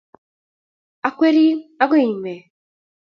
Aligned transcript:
akwerin 1.07 1.59
agoe 1.83 2.01
imei 2.13 2.41